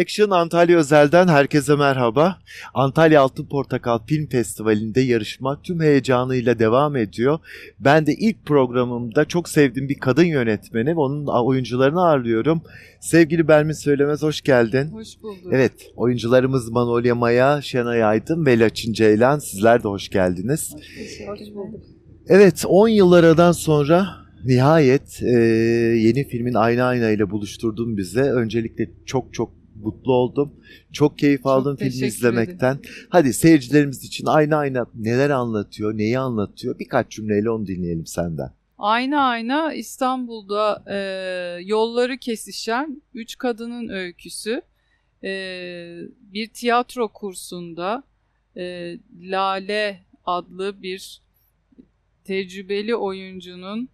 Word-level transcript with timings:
Action 0.00 0.30
Antalya 0.30 0.78
Özel'den 0.78 1.28
herkese 1.28 1.76
merhaba. 1.76 2.38
Antalya 2.74 3.22
Altın 3.22 3.46
Portakal 3.46 3.98
Film 4.06 4.26
Festivali'nde 4.26 5.00
yarışma 5.00 5.62
tüm 5.62 5.80
heyecanıyla 5.80 6.58
devam 6.58 6.96
ediyor. 6.96 7.38
Ben 7.78 8.06
de 8.06 8.14
ilk 8.14 8.46
programımda 8.46 9.24
çok 9.24 9.48
sevdiğim 9.48 9.88
bir 9.88 9.98
kadın 9.98 10.24
yönetmeni, 10.24 10.94
onun 10.94 11.26
oyuncularını 11.26 12.00
ağırlıyorum. 12.00 12.62
Sevgili 13.00 13.48
Bermin 13.48 13.72
Söylemez 13.72 14.22
hoş 14.22 14.40
geldin. 14.40 14.90
Hoş 14.92 15.22
bulduk. 15.22 15.52
Evet, 15.52 15.72
oyuncularımız 15.96 16.70
Manolya 16.70 17.14
Maya, 17.14 17.62
Şenay 17.62 18.04
Aydın 18.04 18.46
ve 18.46 18.58
Laçin 18.58 18.92
Ceylan. 18.92 19.38
Sizler 19.38 19.82
de 19.82 19.88
hoş 19.88 20.08
geldiniz. 20.08 20.74
Hoş 21.28 21.40
bulduk. 21.54 21.84
Evet, 22.28 22.64
10 22.68 22.88
yıl 22.88 23.12
aradan 23.12 23.52
sonra 23.52 24.08
nihayet 24.44 25.22
e, 25.22 25.38
yeni 25.98 26.28
filmin 26.28 26.54
Ayna 26.54 26.84
Ayna 26.84 27.10
ile 27.10 27.30
buluşturdun 27.30 27.96
bize. 27.96 28.22
Öncelikle 28.22 28.90
çok 29.06 29.34
çok 29.34 29.55
mutlu 29.82 30.12
oldum. 30.12 30.52
Çok 30.92 31.18
keyif 31.18 31.46
aldım 31.46 31.76
filmi 31.76 31.90
teşekkür 31.90 32.06
izlemekten. 32.06 32.78
Hadi 33.08 33.32
seyircilerimiz 33.32 34.04
için 34.04 34.26
Ayna 34.26 34.56
Ayna 34.56 34.86
neler 34.94 35.30
anlatıyor, 35.30 35.98
neyi 35.98 36.18
anlatıyor? 36.18 36.78
Birkaç 36.78 37.10
cümleyle 37.10 37.50
onu 37.50 37.66
dinleyelim 37.66 38.06
senden. 38.06 38.50
Ayna 38.78 39.20
ayna 39.20 39.74
İstanbul'da 39.74 40.84
e, 40.86 40.98
yolları 41.64 42.18
kesişen 42.18 43.02
üç 43.14 43.38
kadının 43.38 43.88
öyküsü. 43.88 44.62
E, 45.24 45.30
bir 46.20 46.48
tiyatro 46.48 47.08
kursunda 47.08 48.02
e, 48.56 48.96
Lale 49.20 50.00
adlı 50.24 50.82
bir 50.82 51.20
tecrübeli 52.24 52.96
oyuncunun 52.96 53.88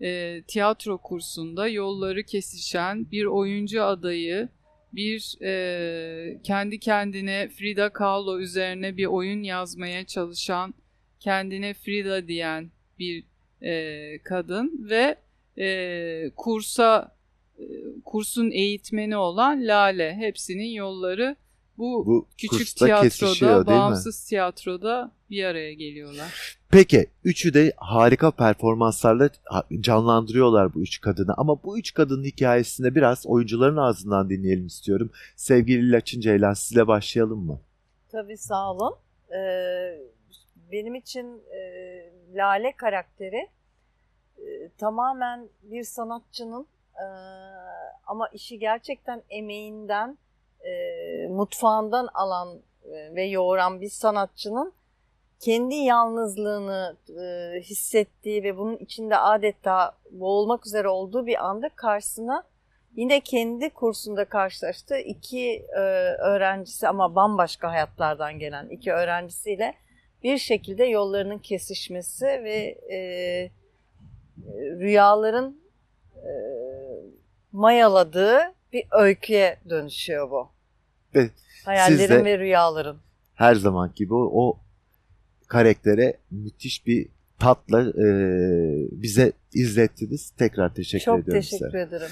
e, 0.00 0.42
tiyatro 0.48 0.98
kursunda 0.98 1.68
yolları 1.68 2.22
kesişen 2.22 3.10
bir 3.10 3.24
oyuncu 3.24 3.84
adayı, 3.84 4.48
bir 4.92 5.42
e, 5.42 6.40
kendi 6.42 6.80
kendine 6.80 7.48
Frida 7.48 7.88
Kahlo 7.88 8.38
üzerine 8.38 8.96
bir 8.96 9.06
oyun 9.06 9.42
yazmaya 9.42 10.06
çalışan, 10.06 10.74
kendine 11.20 11.74
Frida 11.74 12.28
diyen 12.28 12.70
bir 12.98 13.24
e, 13.62 14.18
kadın 14.24 14.86
ve 14.90 15.16
e, 15.58 16.30
kursa 16.36 17.16
e, 17.58 17.64
kursun 18.04 18.50
eğitmeni 18.50 19.16
olan 19.16 19.66
Lale 19.66 20.14
hepsinin 20.14 20.70
yolları 20.70 21.36
bu, 21.78 22.06
Bu 22.06 22.28
küçük 22.38 22.76
kesişiyor 22.76 23.34
tiyatroda, 23.34 23.66
bağımsız 23.66 24.24
tiyatroda 24.24 25.12
bir 25.30 25.44
araya 25.44 25.72
geliyorlar. 25.72 26.55
Peki 26.70 27.06
üçü 27.24 27.54
de 27.54 27.72
harika 27.76 28.30
performanslarla 28.30 29.30
canlandırıyorlar 29.80 30.74
bu 30.74 30.80
üç 30.80 31.00
kadını. 31.00 31.34
Ama 31.36 31.62
bu 31.62 31.78
üç 31.78 31.94
kadının 31.94 32.24
hikayesinde 32.24 32.94
biraz 32.94 33.26
oyuncuların 33.26 33.76
ağzından 33.76 34.30
dinleyelim 34.30 34.66
istiyorum. 34.66 35.10
Sevgili 35.36 35.92
Laçin 35.92 36.20
Ceylan 36.20 36.52
sizle 36.52 36.86
başlayalım 36.86 37.38
mı? 37.38 37.60
Tabii 38.12 38.36
sağ 38.36 38.72
olun. 38.72 38.94
Ee, 39.32 39.98
benim 40.72 40.94
için 40.94 41.42
e, 41.50 41.60
Lale 42.34 42.72
karakteri 42.76 43.48
e, 44.38 44.68
tamamen 44.78 45.48
bir 45.62 45.84
sanatçının 45.84 46.66
e, 46.94 47.06
ama 48.06 48.28
işi 48.28 48.58
gerçekten 48.58 49.22
emeğinden, 49.30 50.18
e, 50.64 50.72
mutfağından 51.28 52.08
alan 52.14 52.58
e, 52.84 53.14
ve 53.14 53.24
yoğuran 53.24 53.80
bir 53.80 53.90
sanatçının 53.90 54.72
kendi 55.40 55.74
yalnızlığını 55.74 56.96
e, 57.08 57.60
hissettiği 57.60 58.42
ve 58.42 58.56
bunun 58.56 58.76
içinde 58.76 59.16
adeta 59.16 59.92
boğulmak 60.10 60.66
üzere 60.66 60.88
olduğu 60.88 61.26
bir 61.26 61.46
anda 61.46 61.68
karşısına 61.68 62.44
yine 62.96 63.20
kendi 63.20 63.70
kursunda 63.70 64.24
karşılaştığı 64.24 64.98
iki 64.98 65.66
e, 65.76 65.80
öğrencisi 66.20 66.88
ama 66.88 67.14
bambaşka 67.14 67.70
hayatlardan 67.70 68.38
gelen 68.38 68.68
iki 68.68 68.92
öğrencisiyle 68.92 69.74
bir 70.22 70.38
şekilde 70.38 70.84
yollarının 70.84 71.38
kesişmesi 71.38 72.26
ve 72.26 72.78
e, 72.92 73.50
rüyaların 74.78 75.60
e, 76.16 76.32
mayaladığı 77.52 78.38
bir 78.72 78.84
öyküye 78.90 79.58
dönüşüyor 79.70 80.30
bu. 80.30 80.48
Ve 81.14 81.30
Hayallerin 81.64 82.24
ve 82.24 82.38
rüyaların. 82.38 83.00
Her 83.34 83.54
zaman 83.54 83.92
gibi 83.96 84.14
o, 84.14 84.30
o 84.32 84.58
karaktere 85.48 86.16
müthiş 86.30 86.86
bir 86.86 87.08
tatla 87.38 87.80
e, 87.82 88.06
bize 88.92 89.32
izlettiniz. 89.54 90.30
Tekrar 90.38 90.74
teşekkür 90.74 91.04
Çok 91.04 91.20
ediyorum 91.20 91.42
teşekkür 91.42 91.66
size. 91.66 91.78
ederim. 91.80 92.08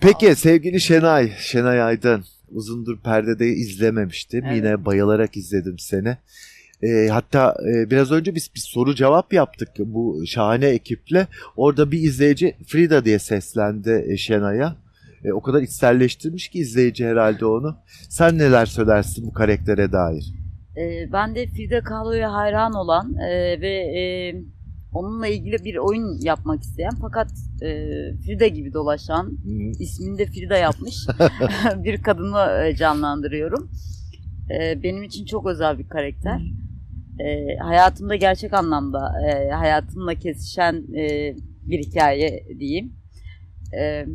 Peki 0.00 0.34
sevgili 0.34 0.80
Şenay, 0.80 1.32
Şenay 1.38 1.82
Aydın. 1.82 2.24
Uzundur 2.50 2.98
perdede 3.00 3.48
izlememiştim. 3.48 4.44
Evet. 4.44 4.56
Yine 4.56 4.84
bayılarak 4.84 5.36
izledim 5.36 5.78
seni. 5.78 6.16
E, 6.82 7.08
hatta 7.08 7.56
e, 7.68 7.90
biraz 7.90 8.12
önce 8.12 8.34
biz 8.34 8.50
bir 8.54 8.60
soru 8.60 8.94
cevap 8.94 9.32
yaptık 9.32 9.68
bu 9.78 10.22
şahane 10.26 10.66
ekiple. 10.66 11.26
Orada 11.56 11.92
bir 11.92 12.00
izleyici 12.00 12.56
Frida 12.66 13.04
diye 13.04 13.18
seslendi 13.18 14.04
e, 14.08 14.16
Şenay'a. 14.16 14.76
E, 15.24 15.32
o 15.32 15.42
kadar 15.42 15.62
içselleştirmiş 15.62 16.48
ki 16.48 16.58
izleyici 16.58 17.06
herhalde 17.06 17.46
onu. 17.46 17.76
Sen 18.08 18.38
neler 18.38 18.66
söylersin 18.66 19.26
bu 19.26 19.32
karaktere 19.32 19.92
dair? 19.92 20.32
Ee, 20.76 21.12
ben 21.12 21.34
de 21.34 21.46
Frida 21.46 21.80
Kahlo'ya 21.80 22.32
hayran 22.32 22.72
olan 22.72 23.14
e, 23.14 23.60
ve 23.60 23.70
e, 23.70 24.02
onunla 24.92 25.26
ilgili 25.26 25.64
bir 25.64 25.76
oyun 25.76 26.18
yapmak 26.20 26.62
isteyen 26.62 26.94
fakat 27.00 27.30
e, 27.62 27.68
Frida 28.26 28.46
gibi 28.46 28.72
dolaşan, 28.72 29.24
Hı. 29.24 29.82
ismini 29.82 30.18
de 30.18 30.26
Frida 30.26 30.56
yapmış 30.56 30.96
bir 31.76 32.02
kadını 32.02 32.64
e, 32.66 32.76
canlandırıyorum. 32.76 33.70
E, 34.50 34.82
benim 34.82 35.02
için 35.02 35.24
çok 35.24 35.46
özel 35.46 35.78
bir 35.78 35.88
karakter. 35.88 36.40
E, 37.20 37.56
hayatımda 37.56 38.16
gerçek 38.16 38.54
anlamda 38.54 39.12
e, 39.28 39.50
hayatımla 39.50 40.14
kesişen 40.14 40.74
e, 40.96 41.34
bir 41.62 41.78
hikaye 41.78 42.44
diyeyim. 42.58 42.92
E, 43.78 44.06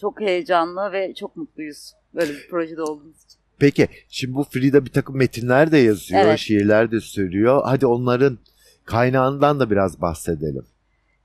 çok 0.00 0.20
heyecanlı 0.20 0.92
ve 0.92 1.14
çok 1.14 1.36
mutluyuz 1.36 1.92
böyle 2.14 2.32
bir 2.32 2.48
projede 2.50 2.82
olduğumuz 2.82 3.24
için. 3.24 3.40
Peki 3.58 3.88
şimdi 4.08 4.34
bu 4.34 4.44
Frida 4.44 4.84
bir 4.84 4.90
takım 4.90 5.16
metinler 5.16 5.72
de 5.72 5.78
yazıyor, 5.78 6.24
Evet. 6.24 6.38
şiirler 6.38 6.90
de 6.90 7.00
söylüyor. 7.00 7.62
Hadi 7.64 7.86
onların 7.86 8.38
kaynağından 8.84 9.60
da 9.60 9.70
biraz 9.70 10.00
bahsedelim. 10.00 10.66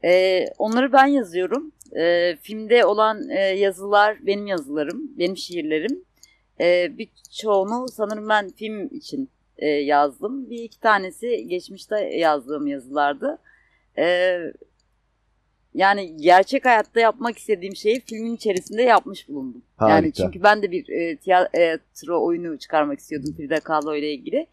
Ee, 0.04 0.46
onları 0.58 0.94
ben 0.94 1.06
yazıyorum. 1.06 1.72
Ee, 2.00 2.38
filmde 2.42 2.86
olan 2.86 3.30
e, 3.30 3.40
yazılar 3.40 4.18
benim 4.26 4.48
yazılarım, 4.48 5.02
benim 5.18 5.38
şiirlerim. 5.38 6.04
Ee, 6.62 6.92
birçoğunu 6.98 7.88
sanırım 7.88 8.30
ben 8.30 8.50
film 8.50 8.88
için 8.88 9.30
e, 9.58 9.68
yazdım. 9.68 10.50
Bir 10.50 10.64
iki 10.64 10.80
tanesi 10.80 11.48
geçmişte 11.48 12.00
yazdığım 12.00 12.68
yazılardı. 12.68 13.38
Ee, 13.98 14.40
yani 15.76 16.18
gerçek 16.18 16.66
hayatta 16.66 17.00
yapmak 17.00 17.38
istediğim 17.38 17.76
şeyi 17.76 18.02
filmin 18.06 18.36
içerisinde 18.36 18.82
yapmış 18.82 19.30
bulundum. 19.30 19.62
Yani 19.82 19.92
Harika. 19.92 20.24
çünkü 20.24 20.44
ben 20.44 20.62
de 20.62 20.72
bir 20.72 20.90
e, 20.90 21.18
tiyatro 21.18 22.26
oyunu 22.26 22.58
çıkarmak 22.58 23.00
istiyordum 23.00 23.34
Frida 23.38 23.60
Kahlo 23.60 23.96
ile 23.96 24.14
ilgili. 24.14 24.48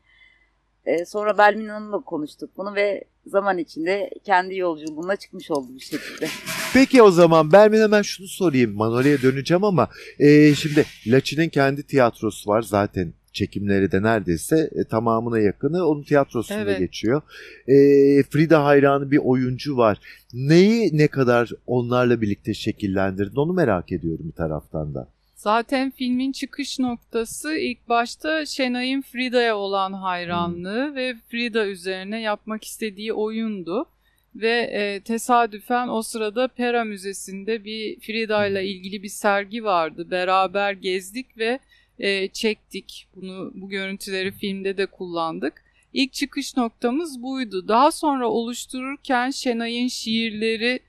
E, 0.87 1.05
sonra 1.05 1.39
Belmin 1.39 1.69
Hanım'la 1.69 1.99
konuştuk 2.01 2.51
bunu 2.57 2.75
ve 2.75 3.05
zaman 3.27 3.59
içinde 3.59 4.11
kendi 4.25 4.57
yolculuğuna 4.57 5.17
çıkmış 5.17 5.51
oldu 5.51 5.69
bir 5.75 5.81
şekilde. 5.81 6.29
Peki 6.75 7.03
o 7.03 7.11
zaman 7.11 7.53
ben 7.53 7.73
hemen 7.73 8.03
şunu 8.03 8.29
sorayım. 8.29 8.75
Manolya'ya 8.75 9.23
döneceğim 9.23 9.65
ama 9.65 9.89
e, 10.19 10.55
şimdi 10.55 10.85
Laçin'in 11.07 11.49
kendi 11.49 11.83
tiyatrosu 11.83 12.51
var 12.51 12.63
zaten 12.63 13.13
çekimleri 13.33 13.93
de 13.93 14.03
neredeyse 14.03 14.71
e, 14.75 14.85
tamamına 14.85 15.39
yakını 15.39 15.87
onun 15.87 16.03
tiyatrosunda 16.03 16.61
Evet. 16.61 16.79
geçiyor. 16.79 17.23
E, 17.69 17.75
Frida 18.23 18.65
hayranı 18.65 19.11
bir 19.11 19.19
oyuncu 19.19 19.77
var. 19.77 19.99
Neyi 20.35 20.99
ne 20.99 21.09
kadar 21.09 21.51
onlarla 21.67 22.21
birlikte 22.21 22.55
şekillendirdin 22.55 23.37
onu 23.37 23.53
merak 23.53 23.93
ediyorum 23.93 24.27
bir 24.29 24.37
taraftan 24.37 24.95
da. 24.95 25.09
Zaten 25.37 25.91
filmin 25.91 26.33
çıkış 26.33 26.79
noktası 26.79 27.55
ilk 27.55 27.89
başta 27.89 28.47
Şenay'ın 28.47 29.03
Frida'ya 29.03 29.57
olan 29.57 29.93
hayranlığı 29.93 30.95
ve 30.95 31.15
Frida 31.31 31.67
üzerine 31.67 32.21
yapmak 32.21 32.65
istediği 32.65 33.13
oyundu. 33.13 33.87
Ve 34.35 34.61
e, 34.73 35.01
tesadüfen 35.01 35.89
o 35.89 36.03
sırada 36.03 36.49
Pera 36.49 36.85
Müzesi'nde 36.85 37.65
bir 37.65 38.01
Frida 38.01 38.47
ile 38.47 38.67
ilgili 38.67 39.03
bir 39.03 39.09
sergi 39.09 39.65
vardı. 39.65 40.11
Beraber 40.11 40.73
gezdik 40.73 41.39
ve 41.39 41.59
e, 42.01 42.29
çektik. 42.29 43.07
Bunu 43.17 43.53
bu 43.55 43.69
görüntüleri 43.69 44.33
filmde 44.33 44.77
de 44.77 44.87
kullandık. 44.87 45.65
İlk 45.93 46.13
çıkış 46.13 46.57
noktamız 46.57 47.23
buydu. 47.23 47.69
Daha 47.69 47.93
sonra 47.93 48.29
oluştururken 48.29 49.31
Şenay'ın 49.31 49.89
şiirleri 49.89 50.81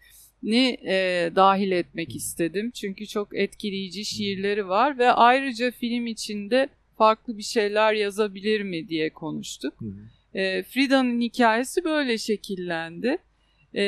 ni 0.44 0.78
e, 0.86 1.30
dahil 1.36 1.72
etmek 1.72 2.16
istedim. 2.16 2.72
Çünkü 2.72 3.08
çok 3.08 3.38
etkileyici 3.38 4.06
şiirleri 4.06 4.68
var 4.68 4.98
ve 4.98 5.12
ayrıca 5.12 5.72
film 5.72 6.08
içinde 6.08 6.69
farklı 6.98 7.38
bir 7.38 7.44
şeyler 7.44 7.94
yazabilir 7.94 8.62
mi 8.62 8.88
diye 8.88 9.10
konuştuk. 9.10 9.74
E, 10.34 10.63
Frida'nın 10.63 11.22
hikayesi 11.22 11.84
böyle 11.84 12.18
şekillendi. 12.18 13.18
E, 13.74 13.84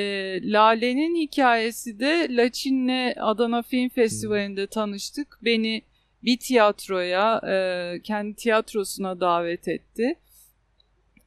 Lale'nin 0.51 1.15
hikayesi 1.15 1.99
de 1.99 2.27
Laçin'le 2.29 3.13
Adana 3.17 3.61
Film 3.61 3.89
Festivali'nde 3.89 4.67
tanıştık. 4.67 5.39
Beni 5.41 5.81
bir 6.23 6.37
tiyatroya, 6.37 7.41
e, 7.47 7.99
kendi 8.03 8.35
tiyatrosuna 8.35 9.19
davet 9.19 9.67
etti. 9.67 10.15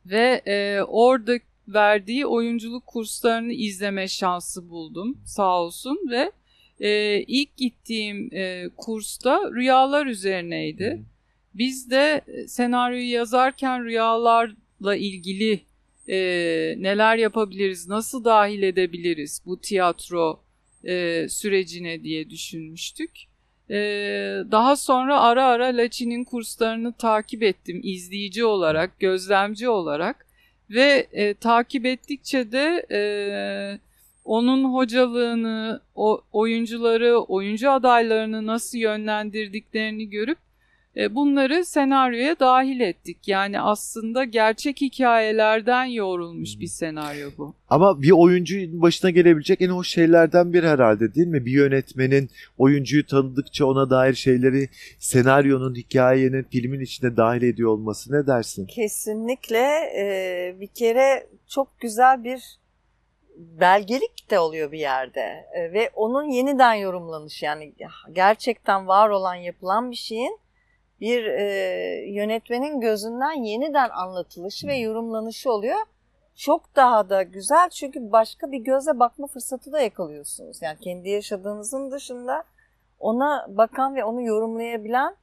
Ve 0.06 0.42
e, 0.46 0.82
orada 0.82 1.38
verdiği 1.68 2.26
oyunculuk 2.26 2.86
kurslarını 2.86 3.52
izleme 3.52 4.08
şansı 4.08 4.70
buldum 4.70 5.18
sağ 5.24 5.62
olsun 5.62 5.98
ve 6.10 6.32
e, 6.80 7.20
ilk 7.22 7.56
gittiğim 7.56 8.34
e, 8.34 8.68
kursta 8.76 9.50
rüyalar 9.54 10.06
üzerineydi. 10.06 11.02
Biz 11.54 11.90
de 11.90 12.20
e, 12.28 12.48
senaryoyu 12.48 13.10
yazarken 13.10 13.84
rüyalarla 13.84 14.96
ilgili 14.96 15.60
e, 16.08 16.16
neler 16.78 17.16
yapabiliriz, 17.16 17.88
nasıl 17.88 18.24
dahil 18.24 18.62
edebiliriz 18.62 19.42
bu 19.46 19.60
tiyatro 19.60 20.40
e, 20.84 21.26
sürecine 21.28 22.02
diye 22.02 22.30
düşünmüştük. 22.30 23.10
E, 23.70 23.76
daha 24.50 24.76
sonra 24.76 25.20
ara 25.20 25.44
ara 25.44 25.66
Laçin'in 25.66 26.24
kurslarını 26.24 26.92
takip 26.92 27.42
ettim 27.42 27.80
izleyici 27.82 28.44
olarak, 28.44 29.00
gözlemci 29.00 29.68
olarak. 29.68 30.26
Ve 30.70 31.06
e, 31.12 31.34
takip 31.34 31.86
ettikçe 31.86 32.52
de 32.52 32.86
e, 32.90 33.00
onun 34.24 34.64
hocalığını, 34.74 35.80
o 35.94 36.20
oyuncuları, 36.32 37.18
oyuncu 37.18 37.70
adaylarını 37.70 38.46
nasıl 38.46 38.78
yönlendirdiklerini 38.78 40.10
görüp 40.10 40.38
bunları 41.10 41.64
senaryoya 41.64 42.38
dahil 42.38 42.80
ettik. 42.80 43.28
Yani 43.28 43.60
aslında 43.60 44.24
gerçek 44.24 44.80
hikayelerden 44.80 45.84
yoğrulmuş 45.84 46.60
bir 46.60 46.66
senaryo 46.66 47.30
bu. 47.38 47.54
Ama 47.68 48.02
bir 48.02 48.10
oyuncunun 48.10 48.82
başına 48.82 49.10
gelebilecek 49.10 49.60
en 49.60 49.68
hoş 49.68 49.88
şeylerden 49.88 50.52
biri 50.52 50.68
herhalde 50.68 51.14
değil 51.14 51.26
mi? 51.26 51.46
Bir 51.46 51.52
yönetmenin 51.52 52.30
oyuncuyu 52.58 53.06
tanıdıkça 53.06 53.66
ona 53.66 53.90
dair 53.90 54.14
şeyleri 54.14 54.68
senaryonun, 54.98 55.74
hikayenin, 55.74 56.42
filmin 56.42 56.80
içine 56.80 57.16
dahil 57.16 57.42
ediyor 57.42 57.70
olması 57.70 58.12
ne 58.12 58.26
dersin? 58.26 58.66
Kesinlikle 58.66 59.66
e, 59.98 60.56
bir 60.60 60.66
kere 60.66 61.26
çok 61.48 61.80
güzel 61.80 62.24
bir 62.24 62.58
belgelik 63.36 64.30
de 64.30 64.38
oluyor 64.38 64.72
bir 64.72 64.78
yerde 64.78 65.46
E, 65.54 65.72
ve 65.72 65.90
onun 65.94 66.24
yeniden 66.24 66.74
yorumlanışı 66.74 67.44
yani 67.44 67.72
gerçekten 68.12 68.88
var 68.88 69.08
olan 69.08 69.34
yapılan 69.34 69.90
bir 69.90 69.96
şeyin 69.96 70.38
bir 71.00 71.24
e, 71.24 71.44
yönetmenin 72.08 72.80
gözünden 72.80 73.42
yeniden 73.42 73.90
anlatılışı 73.90 74.66
ve 74.66 74.76
yorumlanışı 74.76 75.52
oluyor. 75.52 75.78
Çok 76.34 76.76
daha 76.76 77.10
da 77.10 77.22
güzel 77.22 77.70
çünkü 77.70 78.12
başka 78.12 78.52
bir 78.52 78.58
göze 78.58 78.98
bakma 78.98 79.26
fırsatı 79.26 79.72
da 79.72 79.80
yakalıyorsunuz. 79.80 80.62
Yani 80.62 80.78
kendi 80.78 81.08
yaşadığınızın 81.08 81.90
dışında 81.90 82.44
ona 82.98 83.46
bakan 83.48 83.94
ve 83.94 84.04
onu 84.04 84.22
yorumlayabilen 84.22 85.16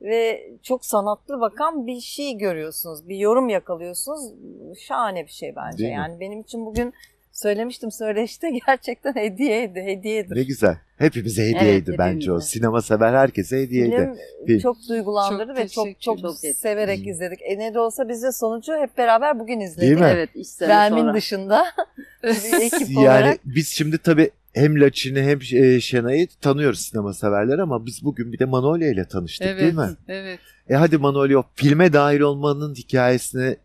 ve 0.00 0.50
çok 0.62 0.84
sanatlı 0.84 1.40
bakan 1.40 1.86
bir 1.86 2.00
şey 2.00 2.38
görüyorsunuz. 2.38 3.08
Bir 3.08 3.16
yorum 3.16 3.48
yakalıyorsunuz. 3.48 4.32
Şahane 4.78 5.26
bir 5.26 5.30
şey 5.30 5.56
bence. 5.56 5.78
Değil 5.78 5.90
mi? 5.90 5.96
yani 5.96 6.20
benim 6.20 6.40
için 6.40 6.66
bugün 6.66 6.94
söylemiştim 7.36 7.90
söyleşte 7.90 8.50
gerçekten 8.66 9.14
hediyeydi, 9.14 9.80
hediyedir. 9.82 10.36
Ne 10.36 10.42
güzel. 10.42 10.76
Hepimize 10.98 11.42
hediyeydi 11.42 11.84
Evet, 11.90 11.98
bence 11.98 12.32
o. 12.32 12.34
hepimize. 12.34 12.48
Sinema 12.48 12.82
sever 12.82 13.12
herkese 13.14 13.60
hediyeydi. 13.62 13.96
Film 13.96 14.16
Film. 14.46 14.58
çok 14.60 14.76
duygulandırdı 14.88 15.46
Çok 15.54 15.56
ve 15.58 15.68
çok 15.68 16.00
çok, 16.00 16.18
ederim. 16.18 16.54
severek 16.54 16.98
Hmm. 16.98 17.08
izledik. 17.08 17.38
E 17.42 17.58
ne 17.58 17.74
de 17.74 17.80
olsa 17.80 18.08
biz 18.08 18.22
de 18.22 18.32
sonucu 18.32 18.72
hep 18.76 18.98
beraber 18.98 19.38
bugün 19.40 19.60
izledik. 19.60 19.80
Değil 19.82 20.00
mi? 20.00 20.10
Evet, 20.12 20.30
iş 20.34 20.48
sene 20.48 20.68
Vermin 20.68 21.00
sonra. 21.00 21.14
dışında 21.14 21.64
bir 22.22 22.60
ekip 22.60 22.90
Yani 22.90 22.98
olarak. 22.98 23.38
biz 23.44 23.68
şimdi 23.68 23.98
tabii 23.98 24.30
hem 24.54 24.80
Laçin'i 24.80 25.22
hem 25.22 25.38
e, 25.54 25.80
Şenay'ı 25.80 26.26
tanıyoruz 26.40 26.80
sinema 26.80 27.12
severler 27.14 27.58
ama 27.58 27.86
biz 27.86 28.04
bugün 28.04 28.32
bir 28.32 28.38
de 28.38 28.44
Manolya 28.44 28.90
ile 28.90 29.04
tanıştık 29.08 29.46
evet, 29.48 29.60
değil 29.62 29.74
mi? 29.74 29.88
evet. 30.08 30.38
E 30.68 30.74
hadi 30.74 30.98
Manolya 30.98 31.38
o 31.38 31.44
filme 31.54 31.92
dahil 31.92 32.20
olmanın 32.20 32.74
hikayesini 32.74 33.56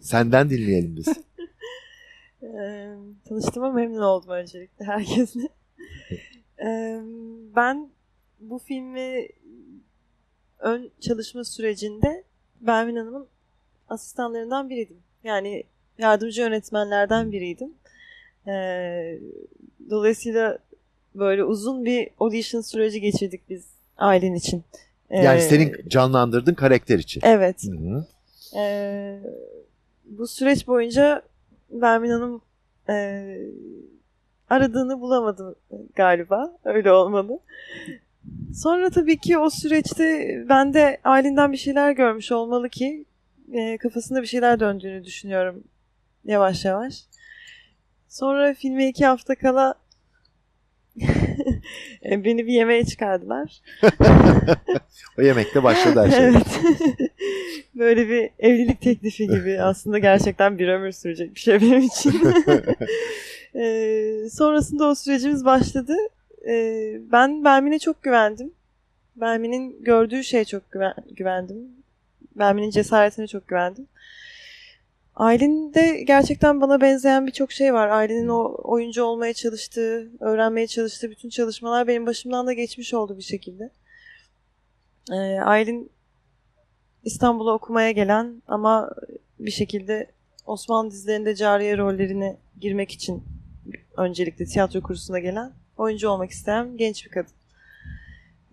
senden 0.00 0.50
dinleyelim 0.50 0.96
biz. 0.96 1.06
Ee, 2.42 2.88
tanıştığıma 3.28 3.70
memnun 3.72 4.02
oldum 4.02 4.30
öncelikle 4.30 4.84
herkesle. 4.84 5.40
Ee, 6.64 7.00
ben 7.56 7.88
bu 8.40 8.58
filmi 8.58 9.28
ön 10.58 10.90
çalışma 11.00 11.44
sürecinde 11.44 12.24
Bervin 12.60 12.96
Hanım'ın 12.96 13.26
asistanlarından 13.88 14.70
biriydim. 14.70 14.96
Yani 15.24 15.64
yardımcı 15.98 16.40
yönetmenlerden 16.40 17.32
biriydim. 17.32 17.74
Ee, 18.46 19.18
dolayısıyla 19.90 20.58
böyle 21.14 21.44
uzun 21.44 21.84
bir 21.84 22.10
audition 22.20 22.60
süreci 22.60 23.00
geçirdik 23.00 23.40
biz 23.48 23.64
ailen 23.98 24.34
için. 24.34 24.64
Yani 25.10 25.38
Ee, 25.38 25.40
senin 25.40 25.88
canlandırdığın 25.88 26.54
karakter 26.54 26.98
için. 26.98 27.20
Evet. 27.24 27.64
Hı-hı. 27.64 28.06
Ee, 28.56 29.20
bu 30.04 30.26
süreç 30.26 30.66
boyunca 30.66 31.22
Bermin 31.72 32.10
Hanım 32.10 32.40
e, 32.88 33.36
aradığını 34.50 35.00
bulamadı 35.00 35.56
galiba. 35.94 36.56
Öyle 36.64 36.92
olmadı. 36.92 37.38
Sonra 38.54 38.90
tabii 38.90 39.18
ki 39.18 39.38
o 39.38 39.50
süreçte 39.50 40.36
ben 40.48 40.74
de 40.74 41.00
Aylin'den 41.04 41.52
bir 41.52 41.56
şeyler 41.56 41.92
görmüş 41.92 42.32
olmalı 42.32 42.68
ki 42.68 43.04
e, 43.52 43.78
kafasında 43.78 44.22
bir 44.22 44.26
şeyler 44.26 44.60
döndüğünü 44.60 45.04
düşünüyorum 45.04 45.64
yavaş 46.24 46.64
yavaş. 46.64 47.04
Sonra 48.08 48.54
filme 48.54 48.88
iki 48.88 49.06
hafta 49.06 49.34
kala 49.34 49.74
e, 52.04 52.24
beni 52.24 52.46
bir 52.46 52.52
yemeğe 52.52 52.84
çıkardılar. 52.84 53.60
O 55.18 55.22
yemekte 55.22 55.62
başladı 55.62 56.02
her 56.04 56.10
şey. 56.10 56.26
Evet. 56.26 56.60
Böyle 57.74 58.08
bir 58.08 58.30
evlilik 58.38 58.80
teklifi 58.80 59.26
gibi 59.26 59.60
aslında 59.62 59.98
gerçekten 59.98 60.58
bir 60.58 60.68
ömür 60.68 60.92
sürecek 60.92 61.34
bir 61.34 61.40
şey 61.40 61.60
benim 61.60 61.82
için. 61.82 62.12
Ee, 63.54 64.28
sonrasında 64.32 64.86
o 64.86 64.94
sürecimiz 64.94 65.44
başladı. 65.44 65.96
Ee, 66.48 67.00
ben 67.12 67.44
Bermin'e 67.44 67.78
çok 67.78 68.02
güvendim. 68.02 68.52
Bermin'in 69.16 69.84
gördüğü 69.84 70.24
şeye 70.24 70.44
çok 70.44 70.72
güven- 70.72 71.14
güvendim. 71.16 71.68
Bermin'in 72.36 72.70
cesaretine 72.70 73.26
çok 73.26 73.48
güvendim. 73.48 73.86
Aylin'de 75.16 76.02
gerçekten 76.02 76.60
bana 76.60 76.80
benzeyen 76.80 77.26
birçok 77.26 77.52
şey 77.52 77.74
var. 77.74 77.88
Aylin'in 77.88 78.28
o 78.28 78.56
oyuncu 78.62 79.04
olmaya 79.04 79.34
çalıştığı, 79.34 80.10
öğrenmeye 80.20 80.66
çalıştığı 80.66 81.10
bütün 81.10 81.28
çalışmalar 81.28 81.86
benim 81.86 82.06
başımdan 82.06 82.46
da 82.46 82.52
geçmiş 82.52 82.94
oldu 82.94 83.18
bir 83.18 83.22
şekilde. 83.22 83.70
Ee, 85.10 85.40
Aylin 85.40 85.90
İstanbul'a 87.04 87.54
okumaya 87.54 87.90
gelen 87.90 88.42
ama 88.48 88.90
bir 89.38 89.50
şekilde 89.50 90.10
Osmanlı 90.46 90.90
dizilerinde 90.90 91.34
cariye 91.34 91.78
rollerine 91.78 92.36
girmek 92.60 92.90
için 92.90 93.24
öncelikle 93.96 94.44
tiyatro 94.44 94.80
kursuna 94.80 95.18
gelen, 95.18 95.52
oyuncu 95.76 96.08
olmak 96.08 96.30
isteyen 96.30 96.76
genç 96.76 97.04
bir 97.04 97.10
kadın. 97.10 97.34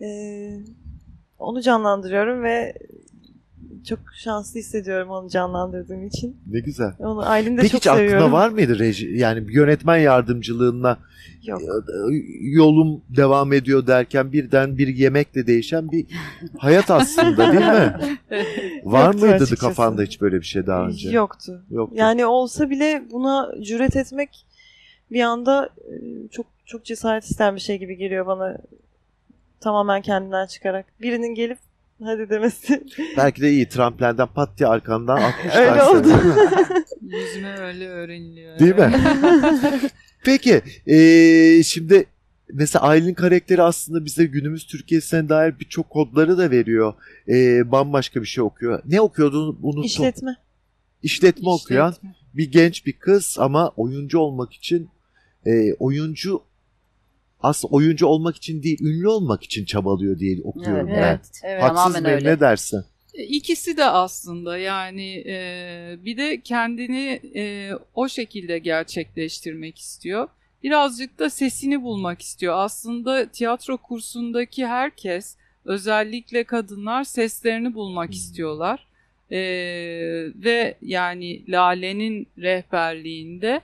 Ee, 0.02 0.60
onu 1.40 1.62
canlandırıyorum 1.62 2.44
ve 2.44 2.74
çok 3.88 4.00
şanslı 4.16 4.60
hissediyorum 4.60 5.10
onu 5.10 5.30
canlandırdığım 5.30 6.08
için. 6.08 6.38
Ne 6.48 6.60
güzel. 6.60 6.94
Onu 7.00 7.30
Aylin 7.30 7.58
de 7.58 7.62
Peki 7.62 7.72
çok 7.72 7.82
hiç 7.82 7.88
aklına 7.88 8.06
seviyorum. 8.08 8.32
var 8.32 8.50
mıydı 8.50 8.80
reji, 8.80 9.08
yani 9.08 9.54
yönetmen 9.54 9.98
yardımcılığına 9.98 10.98
Yok. 11.44 11.62
yolum 12.42 13.02
devam 13.10 13.54
ediyor 13.54 13.88
derken 13.88 14.32
birden 14.32 14.78
bir 14.78 14.88
yemekle 14.88 15.48
değişen 15.48 15.92
bir 15.92 16.06
hayat 16.58 16.92
aslında 16.92 17.52
değil 17.52 17.66
mi? 17.66 18.18
Var 18.84 19.06
Yoktu 19.06 19.20
mıydı 19.20 19.36
açıkçası. 19.36 19.56
kafanda 19.62 20.02
hiç 20.02 20.22
böyle 20.22 20.36
bir 20.38 20.46
şey 20.46 20.68
daha 20.68 20.88
önce? 20.88 21.10
Yoktu. 21.10 21.62
Yoktu. 21.72 21.96
Yani 21.98 22.26
olsa 22.26 22.70
bile 22.70 23.04
buna 23.12 23.52
cüret 23.64 23.96
etmek 23.96 24.46
bir 25.12 25.22
anda 25.22 25.70
e, 25.78 25.94
çok 26.32 26.46
çok 26.66 26.86
cesaret 26.86 27.24
isteyen 27.24 27.56
bir 27.56 27.62
şey 27.62 27.78
gibi 27.80 27.98
geliyor 27.98 28.26
bana. 28.26 28.58
Tamamen 29.60 30.02
kendinden 30.02 30.48
çıkarak. 30.48 30.86
Birinin 31.02 31.36
gelip 31.36 31.58
hadi 32.04 32.30
demesi. 32.30 32.84
Belki 33.18 33.42
de 33.42 33.52
iyi 33.52 33.70
tramplenden 33.70 34.28
pat 34.28 34.58
diye 34.58 34.70
arkandan 34.70 35.18
atmışlar 35.22 35.62
Öyle 35.62 35.80
seni, 35.80 36.14
oldu. 36.14 36.24
Yüzme 37.02 37.58
öyle 37.60 37.88
öğreniliyor. 37.88 38.60
Değil 38.60 38.76
mi? 38.76 38.94
Peki 40.24 40.62
eee, 40.86 41.62
şimdi 41.66 42.06
mesela 42.54 42.84
Aylin 42.86 43.14
karakteri 43.14 43.62
aslında 43.62 44.06
bize 44.06 44.26
günümüz 44.26 44.68
Türkiye'sine 44.68 45.30
dair 45.30 45.60
birçok 45.60 45.90
kodları 45.90 46.38
da 46.38 46.52
veriyor. 46.52 46.94
Eee, 47.28 47.62
bambaşka 47.66 48.22
bir 48.22 48.28
şey 48.28 48.44
okuyor. 48.44 48.82
Ne 48.86 49.02
okuyordu 49.02 49.58
unuttum. 49.62 49.84
İşletme. 49.84 50.36
İşletme 51.04 51.50
okuyan 51.50 51.92
İşletme. 51.92 52.16
bir 52.34 52.52
genç 52.52 52.86
bir 52.86 52.94
kız 52.94 53.36
ama 53.40 53.70
oyuncu 53.78 54.20
olmak 54.20 54.54
için 54.54 54.90
eee, 55.46 55.76
oyuncu 55.80 56.42
aslında 57.40 57.74
oyuncu 57.76 58.08
olmak 58.08 58.36
için 58.36 58.64
değil 58.64 58.80
ünlü 58.82 59.08
olmak 59.08 59.44
için 59.44 59.66
çabalıyor 59.66 60.20
diye 60.20 60.38
okuyorum 60.44 60.88
Evet, 60.90 60.98
ben. 60.98 61.08
evet. 61.08 61.42
Evet. 61.44 61.64
Haksız 61.64 62.06
öyle. 62.06 62.30
ne 62.32 62.40
dersin? 62.40 62.84
E, 63.14 63.24
İkisi 63.24 63.78
de 63.78 63.86
aslında 63.86 64.58
yani 64.58 65.24
e, 65.28 65.36
bir 66.06 66.18
de 66.18 66.42
kendini 66.42 67.22
e, 67.36 67.72
o 67.96 68.10
şekilde 68.10 68.60
gerçekleştirmek 68.60 69.78
istiyor. 69.78 70.28
Birazcık 70.64 71.20
da 71.20 71.30
sesini 71.30 71.82
bulmak 71.84 72.22
istiyor. 72.22 72.54
Aslında 72.58 73.26
tiyatro 73.32 73.78
kursundaki 73.78 74.66
herkes 74.68 75.36
özellikle 75.66 76.44
kadınlar 76.44 77.04
seslerini 77.04 77.74
bulmak 77.74 78.14
istiyorlar. 78.14 78.88
Ee, 79.32 79.38
ve 80.36 80.78
yani 80.82 81.52
Lale'nin 81.52 82.28
rehberliğinde 82.38 83.62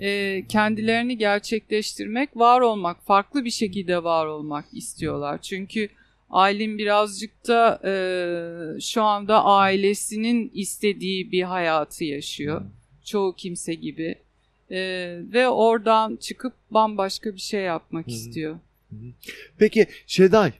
e, 0.00 0.42
kendilerini 0.48 1.18
gerçekleştirmek, 1.18 2.36
var 2.36 2.60
olmak, 2.60 3.04
farklı 3.06 3.44
bir 3.44 3.50
şekilde 3.50 4.04
var 4.04 4.26
olmak 4.26 4.64
istiyorlar. 4.72 5.42
Çünkü 5.42 5.88
Aylin 6.30 6.78
birazcık 6.78 7.48
da 7.48 7.80
e, 7.84 7.94
şu 8.80 9.02
anda 9.02 9.44
ailesinin 9.44 10.50
istediği 10.54 11.32
bir 11.32 11.42
hayatı 11.42 12.04
yaşıyor. 12.04 12.62
Çoğu 13.04 13.34
kimse 13.34 13.74
gibi. 13.74 14.14
E, 14.70 14.78
ve 15.32 15.48
oradan 15.48 16.16
çıkıp 16.16 16.52
bambaşka 16.70 17.34
bir 17.34 17.40
şey 17.40 17.60
yapmak 17.60 18.06
Hı 18.06 18.10
hı. 18.10 18.14
istiyor. 18.14 18.58
Peki 19.58 19.86
Şeday 20.06 20.52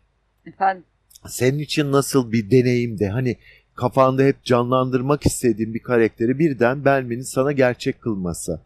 Efendim 0.47 0.85
senin 1.29 1.59
için 1.59 1.93
nasıl 1.93 2.33
bir 2.33 2.51
deneyimdi? 2.51 3.07
Hani 3.07 3.37
kafanda 3.75 4.23
hep 4.23 4.45
canlandırmak 4.45 5.27
istediğin 5.27 5.75
bir 5.75 5.83
karakteri 5.83 6.39
birden 6.39 6.85
Belmin'in 6.85 7.23
sana 7.23 7.53
gerçek 7.53 8.01
kılması. 8.01 8.61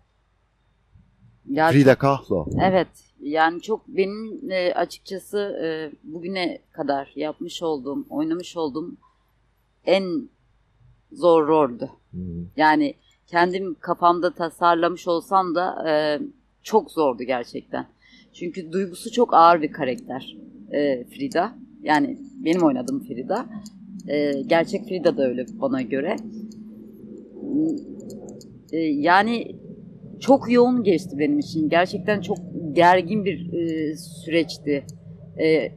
ya 1.51 1.71
Frida 1.71 1.95
Kahlo. 1.95 2.47
Evet 2.63 2.89
yani 3.21 3.61
çok 3.61 3.89
benim 3.89 4.51
e, 4.51 4.75
açıkçası 4.75 5.39
e, 5.39 5.93
bugüne 6.05 6.59
kadar 6.73 7.13
yapmış 7.17 7.63
olduğum, 7.63 8.07
oynamış 8.11 8.57
olduğum 8.57 8.91
en 9.87 10.29
zor 11.13 11.49
roldü. 11.49 11.91
Hmm. 12.11 12.47
Yani 12.57 12.95
kendim 13.27 13.77
kafamda 13.81 14.35
tasarlamış 14.35 15.09
olsam 15.09 15.55
da 15.55 15.91
e, 15.91 16.21
çok 16.63 16.91
zordu 16.91 17.23
gerçekten. 17.23 17.87
Çünkü 18.33 18.73
duygusu 18.73 19.13
çok 19.13 19.35
ağır 19.35 19.63
bir 19.63 19.73
karakter 19.73 20.37
e, 20.73 21.05
Frida. 21.05 21.55
Yani 21.83 22.19
benim 22.45 22.63
oynadığım 22.63 23.05
Frida. 23.05 23.47
E, 24.07 24.33
gerçek 24.47 24.89
Frida 24.89 25.17
da 25.17 25.29
öyle 25.29 25.47
bana 25.61 25.83
göre. 25.83 26.17
E, 28.73 28.79
yani 28.79 29.57
çok 30.21 30.53
yoğun 30.53 30.83
geçti 30.83 31.19
benim 31.19 31.39
için. 31.39 31.69
Gerçekten 31.69 32.21
çok 32.21 32.39
gergin 32.73 33.25
bir 33.25 33.53
e, 33.53 33.97
süreçti. 33.97 34.85
E, 35.41 35.73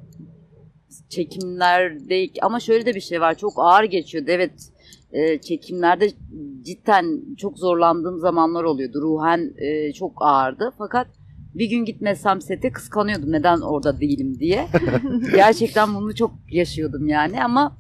çekimlerde 1.09 2.27
ama 2.41 2.59
şöyle 2.59 2.85
de 2.85 2.95
bir 2.95 3.01
şey 3.01 3.21
var. 3.21 3.37
Çok 3.37 3.53
ağır 3.57 3.83
geçiyordu. 3.83 4.31
Evet 4.31 4.71
e, 5.11 5.41
çekimlerde 5.41 6.09
cidden 6.61 7.35
çok 7.37 7.57
zorlandığım 7.57 8.19
zamanlar 8.19 8.63
oluyordu. 8.63 9.01
Ruhen 9.01 9.53
e, 9.57 9.93
çok 9.93 10.11
ağırdı. 10.21 10.71
Fakat 10.77 11.07
bir 11.55 11.69
gün 11.69 11.85
gitmesem 11.85 12.41
sete 12.41 12.71
kıskanıyordum 12.71 13.31
neden 13.31 13.61
orada 13.61 13.99
değilim 13.99 14.39
diye. 14.39 14.67
Gerçekten 15.35 15.95
bunu 15.95 16.15
çok 16.15 16.31
yaşıyordum 16.51 17.07
yani 17.07 17.43
ama 17.43 17.77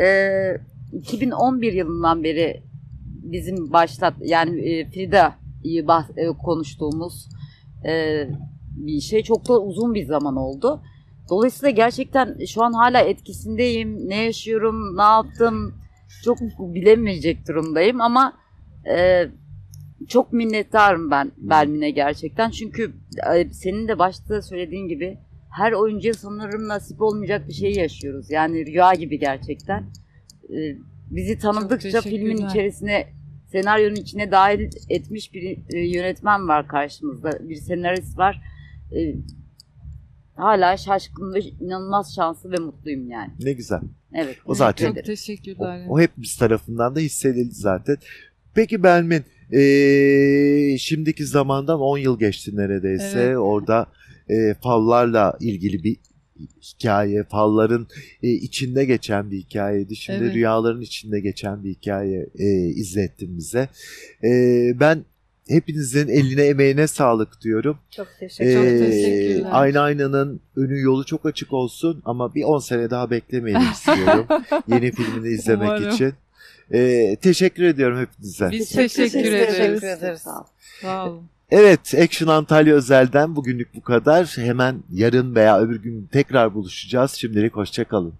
e, 0.00 0.60
2011 0.92 1.72
yılından 1.72 2.24
beri 2.24 2.62
bizim 3.22 3.72
başlat 3.72 4.14
yani 4.20 4.60
e, 4.60 4.90
Frida'yı 4.90 5.82
bah- 5.82 6.20
e, 6.20 6.36
konuştuğumuz 6.36 7.28
e, 7.86 8.24
bir 8.76 9.00
şey 9.00 9.22
çok 9.22 9.48
da 9.48 9.62
uzun 9.62 9.94
bir 9.94 10.04
zaman 10.04 10.36
oldu. 10.36 10.82
Dolayısıyla 11.30 11.70
gerçekten 11.70 12.38
şu 12.46 12.62
an 12.62 12.72
hala 12.72 13.00
etkisindeyim. 13.00 14.08
Ne 14.08 14.24
yaşıyorum, 14.24 14.96
ne 14.96 15.02
yaptım 15.02 15.74
çok 16.24 16.38
bilemeyecek 16.58 17.48
durumdayım 17.48 18.00
ama 18.00 18.32
e, 18.96 19.26
çok 20.08 20.32
minnettarım 20.32 21.10
ben 21.10 21.32
Belmin'e 21.36 21.90
gerçekten. 21.90 22.50
Çünkü 22.50 22.92
e, 23.34 23.52
senin 23.52 23.88
de 23.88 23.98
başta 23.98 24.42
söylediğin 24.42 24.88
gibi 24.88 25.18
her 25.50 25.72
oyuncuya 25.72 26.14
sanırım 26.14 26.68
nasip 26.68 27.02
olmayacak 27.02 27.48
bir 27.48 27.52
şey 27.52 27.72
yaşıyoruz. 27.72 28.30
Yani 28.30 28.66
rüya 28.66 28.94
gibi 28.94 29.18
gerçekten. 29.18 29.80
E, 30.50 30.58
bizi 31.10 31.38
tanıdıkça 31.38 32.00
filmin 32.00 32.20
teşekkürler. 32.26 32.48
içerisine 32.50 33.08
senaryonun 33.52 33.96
içine 33.96 34.30
dahil 34.30 34.70
etmiş 34.88 35.34
bir 35.34 35.58
e, 35.74 35.78
yönetmen 35.78 36.48
var 36.48 36.68
karşımızda. 36.68 37.48
Bir 37.48 37.56
senarist 37.56 38.18
var. 38.18 38.42
E, 38.96 39.14
hala 40.36 40.76
şaşkın 40.76 41.34
ve 41.34 41.40
inanılmaz 41.40 42.14
şanslı 42.14 42.50
ve 42.52 42.56
mutluyum 42.56 43.10
yani. 43.10 43.30
Ne 43.40 43.52
güzel. 43.52 43.80
Evet. 44.14 44.36
O 44.46 44.54
zaten- 44.54 44.86
Çok 44.86 44.92
ederim. 44.96 45.04
O, 45.04 45.06
teşekkürler. 45.06 45.86
o 45.88 46.00
hepimiz 46.00 46.36
tarafından 46.36 46.94
da 46.96 47.00
hissedildi 47.00 47.54
zaten. 47.54 47.96
Peki 48.54 48.82
Belmin, 48.82 49.24
eee, 49.52 50.76
şimdiki 50.78 51.26
zamandan 51.26 51.80
10 51.80 51.98
yıl 51.98 52.18
geçti 52.18 52.56
neredeyse. 52.56 53.20
Evet. 53.20 53.36
Orada 53.36 53.86
eee, 54.30 54.56
fallarla 54.62 55.36
ilgili 55.40 55.84
bir 55.84 55.96
hikaye, 56.62 57.24
falların 57.24 57.86
eee, 58.22 58.30
içinde 58.32 58.84
geçen 58.84 59.30
bir 59.30 59.38
hikayeydi. 59.38 59.96
Şimdi 59.96 60.22
Evet. 60.24 60.34
rüyaların 60.34 60.80
içinde 60.80 61.20
geçen 61.20 61.64
bir 61.64 61.70
hikaye 61.70 62.26
eee, 62.38 62.66
izlettin 62.76 63.36
bize. 63.38 63.68
Eee, 64.22 64.76
ben 64.80 65.04
hepinizin 65.48 66.08
eline 66.08 66.42
emeğine 66.42 66.86
sağlık 66.86 67.40
diyorum. 67.42 67.78
Çok 67.90 68.08
teşekkür 68.20 68.50
Ee, 68.50 68.54
Çok 68.78 68.78
teşekkürler. 68.90 69.50
Aynı 69.52 69.80
aynanın 69.80 70.40
önü 70.56 70.80
yolu 70.80 71.04
çok 71.04 71.26
açık 71.26 71.52
olsun 71.52 72.02
ama 72.04 72.34
bir 72.34 72.42
10 72.44 72.58
sene 72.58 72.90
daha 72.90 73.10
beklemeyelim 73.10 73.70
istiyorum. 73.72 74.26
Yeni 74.68 74.92
filmini 74.92 75.28
izlemek 75.28 75.68
Umarım. 75.68 75.90
için. 75.94 76.12
Ee, 76.72 77.16
teşekkür 77.22 77.62
ediyorum 77.62 77.98
hepinize. 78.00 78.48
Biz 78.50 78.68
Teşekkür 78.70 79.10
teşekkür 79.10 79.32
ederiz. 79.32 79.80
Teşekkür 79.80 79.86
ederiz. 79.98 80.22
Sağ 80.82 81.08
olun. 81.08 81.28
Evet, 81.50 81.94
Action 82.02 82.28
Antalya 82.28 82.74
özelden 82.74 83.36
bugünlük 83.36 83.74
bu 83.74 83.82
kadar. 83.82 84.34
Hemen 84.36 84.82
yarın 84.92 85.34
veya 85.34 85.60
öbür 85.60 85.82
gün 85.82 86.08
tekrar 86.12 86.54
buluşacağız. 86.54 87.12
Şimdilik 87.12 87.56
hoşçakalın. 87.56 88.14